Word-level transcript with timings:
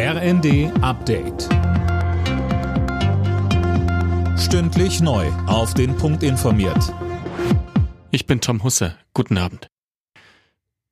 RND 0.00 0.70
Update. 0.80 1.48
Stündlich 4.38 5.00
neu. 5.00 5.26
Auf 5.48 5.74
den 5.74 5.96
Punkt 5.96 6.22
informiert. 6.22 6.94
Ich 8.12 8.24
bin 8.24 8.40
Tom 8.40 8.62
Husse. 8.62 8.94
Guten 9.12 9.38
Abend. 9.38 9.66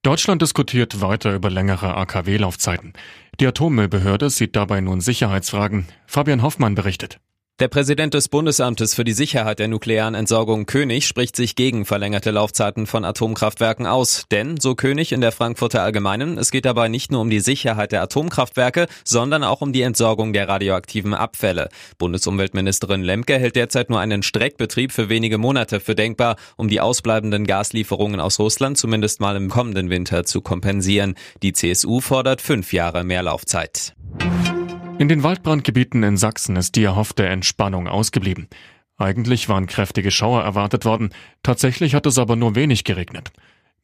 Deutschland 0.02 0.42
diskutiert 0.42 1.00
weiter 1.00 1.36
über 1.36 1.50
längere 1.50 1.96
AKW-Laufzeiten. 1.96 2.94
Die 3.38 3.46
Atommüllbehörde 3.46 4.28
sieht 4.28 4.56
dabei 4.56 4.80
nun 4.80 5.00
Sicherheitsfragen. 5.00 5.86
Fabian 6.08 6.42
Hoffmann 6.42 6.74
berichtet. 6.74 7.20
Der 7.58 7.68
Präsident 7.68 8.12
des 8.12 8.28
Bundesamtes 8.28 8.92
für 8.92 9.04
die 9.04 9.14
Sicherheit 9.14 9.58
der 9.58 9.68
nuklearen 9.68 10.14
Entsorgung 10.14 10.66
König 10.66 11.06
spricht 11.06 11.36
sich 11.36 11.56
gegen 11.56 11.86
verlängerte 11.86 12.30
Laufzeiten 12.30 12.86
von 12.86 13.02
Atomkraftwerken 13.02 13.86
aus. 13.86 14.26
Denn, 14.30 14.60
so 14.60 14.74
König 14.74 15.10
in 15.10 15.22
der 15.22 15.32
Frankfurter 15.32 15.82
Allgemeinen, 15.82 16.36
es 16.36 16.50
geht 16.50 16.66
dabei 16.66 16.88
nicht 16.88 17.10
nur 17.10 17.22
um 17.22 17.30
die 17.30 17.40
Sicherheit 17.40 17.92
der 17.92 18.02
Atomkraftwerke, 18.02 18.88
sondern 19.04 19.42
auch 19.42 19.62
um 19.62 19.72
die 19.72 19.80
Entsorgung 19.80 20.34
der 20.34 20.50
radioaktiven 20.50 21.14
Abfälle. 21.14 21.70
Bundesumweltministerin 21.96 23.00
Lemke 23.00 23.38
hält 23.38 23.56
derzeit 23.56 23.88
nur 23.88 24.00
einen 24.00 24.22
Streckbetrieb 24.22 24.92
für 24.92 25.08
wenige 25.08 25.38
Monate 25.38 25.80
für 25.80 25.94
denkbar, 25.94 26.36
um 26.56 26.68
die 26.68 26.82
ausbleibenden 26.82 27.46
Gaslieferungen 27.46 28.20
aus 28.20 28.38
Russland 28.38 28.76
zumindest 28.76 29.20
mal 29.20 29.34
im 29.34 29.48
kommenden 29.48 29.88
Winter 29.88 30.26
zu 30.26 30.42
kompensieren. 30.42 31.14
Die 31.42 31.54
CSU 31.54 32.02
fordert 32.02 32.42
fünf 32.42 32.74
Jahre 32.74 33.02
mehr 33.02 33.22
Laufzeit. 33.22 33.95
In 34.98 35.08
den 35.08 35.22
Waldbrandgebieten 35.22 36.02
in 36.02 36.16
Sachsen 36.16 36.56
ist 36.56 36.74
die 36.74 36.84
erhoffte 36.84 37.26
Entspannung 37.26 37.86
ausgeblieben. 37.86 38.48
Eigentlich 38.96 39.46
waren 39.50 39.66
kräftige 39.66 40.10
Schauer 40.10 40.42
erwartet 40.42 40.86
worden, 40.86 41.10
tatsächlich 41.42 41.94
hat 41.94 42.06
es 42.06 42.16
aber 42.16 42.34
nur 42.34 42.54
wenig 42.54 42.84
geregnet. 42.84 43.30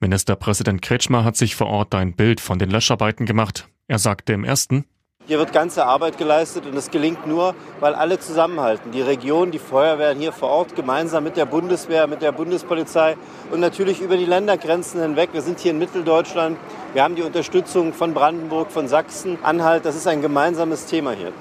Ministerpräsident 0.01 0.80
Kretschmer 0.80 1.23
hat 1.23 1.37
sich 1.37 1.55
vor 1.55 1.67
Ort 1.67 1.95
ein 1.95 2.15
Bild 2.15 2.41
von 2.41 2.59
den 2.59 2.70
Löscharbeiten 2.70 3.27
gemacht. 3.27 3.69
Er 3.89 3.98
sagte 3.98 4.33
im 4.33 4.43
ersten, 4.43 4.87
hier 5.27 5.39
wird 5.39 5.53
ganze 5.53 5.87
Arbeit 5.87 6.19
geleistet 6.19 6.67
und 6.67 6.77
es 6.77 6.91
gelingt 6.91 7.27
nur, 7.27 7.55
weil 7.81 7.95
alle 7.95 8.19
zusammenhalten. 8.19 8.92
Die 8.92 9.03
Region, 9.03 9.51
die 9.51 9.59
Feuerwehren 9.59 10.19
hier 10.19 10.33
vor 10.33 10.48
Ort, 10.48 10.75
gemeinsam 10.75 11.25
mit 11.25 11.37
der 11.37 11.47
Bundeswehr, 11.47 12.06
mit 12.06 12.23
der 12.23 12.33
Bundespolizei 12.33 13.17
und 13.50 13.61
natürlich 13.61 14.00
über 14.00 14.17
die 14.17 14.25
Ländergrenzen 14.25 15.00
hinweg. 15.00 15.31
Wir 15.33 15.43
sind 15.43 15.61
hier 15.61 15.70
in 15.70 15.78
Mitteldeutschland. 15.78 16.59
Wir 16.93 17.03
haben 17.03 17.15
die 17.15 17.23
Unterstützung 17.23 17.93
von 17.93 18.15
Brandenburg, 18.15 18.70
von 18.70 18.89
Sachsen, 18.89 19.39
Anhalt. 19.43 19.84
Das 19.84 19.97
ist 19.97 20.06
ein 20.06 20.23
gemeinsames 20.23 20.87
Thema 20.87 21.12
hier. 21.12 21.33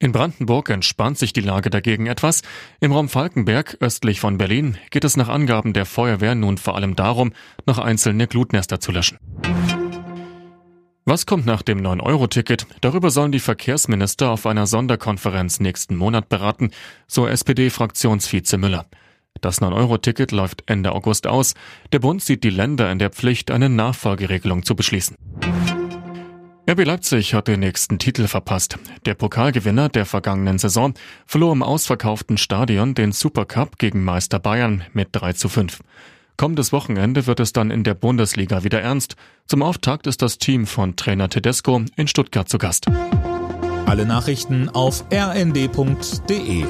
In 0.00 0.12
Brandenburg 0.12 0.70
entspannt 0.70 1.18
sich 1.18 1.32
die 1.32 1.40
Lage 1.40 1.70
dagegen 1.70 2.06
etwas. 2.06 2.42
Im 2.78 2.92
Raum 2.92 3.08
Falkenberg, 3.08 3.78
östlich 3.80 4.20
von 4.20 4.38
Berlin, 4.38 4.78
geht 4.90 5.02
es 5.02 5.16
nach 5.16 5.28
Angaben 5.28 5.72
der 5.72 5.86
Feuerwehr 5.86 6.36
nun 6.36 6.56
vor 6.56 6.76
allem 6.76 6.94
darum, 6.94 7.32
noch 7.66 7.78
einzelne 7.78 8.28
Glutnester 8.28 8.78
zu 8.78 8.92
löschen. 8.92 9.18
Was 11.08 11.24
kommt 11.24 11.46
nach 11.46 11.62
dem 11.62 11.80
9-Euro-Ticket? 11.80 12.66
Darüber 12.82 13.08
sollen 13.08 13.32
die 13.32 13.40
Verkehrsminister 13.40 14.28
auf 14.28 14.44
einer 14.44 14.66
Sonderkonferenz 14.66 15.58
nächsten 15.58 15.96
Monat 15.96 16.28
beraten, 16.28 16.70
so 17.06 17.26
SPD-Fraktionsvize 17.26 18.58
Müller. 18.58 18.84
Das 19.40 19.62
9-Euro-Ticket 19.62 20.32
läuft 20.32 20.64
Ende 20.66 20.92
August 20.92 21.26
aus. 21.26 21.54
Der 21.94 22.00
Bund 22.00 22.22
sieht 22.22 22.44
die 22.44 22.50
Länder 22.50 22.92
in 22.92 22.98
der 22.98 23.08
Pflicht, 23.08 23.50
eine 23.50 23.70
Nachfolgeregelung 23.70 24.64
zu 24.64 24.76
beschließen. 24.76 25.16
RB 26.68 26.84
Leipzig 26.84 27.32
hat 27.32 27.48
den 27.48 27.60
nächsten 27.60 27.98
Titel 27.98 28.26
verpasst. 28.26 28.78
Der 29.06 29.14
Pokalgewinner 29.14 29.88
der 29.88 30.04
vergangenen 30.04 30.58
Saison 30.58 30.92
verlor 31.24 31.54
im 31.54 31.62
ausverkauften 31.62 32.36
Stadion 32.36 32.92
den 32.92 33.12
Supercup 33.12 33.78
gegen 33.78 34.04
Meister 34.04 34.38
Bayern 34.40 34.84
mit 34.92 35.08
3 35.12 35.32
zu 35.32 35.48
5. 35.48 35.78
Kommendes 36.38 36.72
Wochenende 36.72 37.26
wird 37.26 37.40
es 37.40 37.52
dann 37.52 37.72
in 37.72 37.82
der 37.82 37.94
Bundesliga 37.94 38.62
wieder 38.62 38.80
ernst. 38.80 39.16
Zum 39.48 39.60
Auftakt 39.60 40.06
ist 40.06 40.22
das 40.22 40.38
Team 40.38 40.68
von 40.68 40.94
Trainer 40.94 41.28
Tedesco 41.28 41.82
in 41.96 42.06
Stuttgart 42.06 42.48
zu 42.48 42.58
Gast. 42.58 42.86
Alle 43.86 44.06
Nachrichten 44.06 44.68
auf 44.68 45.04
rnd.de 45.12 46.64